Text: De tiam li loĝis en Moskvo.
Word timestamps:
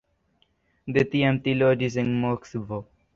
De 0.95 1.03
tiam 1.11 1.37
li 1.47 1.53
loĝis 1.59 1.99
en 2.05 2.09
Moskvo. 2.25 2.81